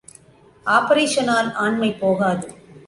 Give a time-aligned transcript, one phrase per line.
[0.65, 2.47] ஆப்பரேஷனால் ஆண்மை போகாது.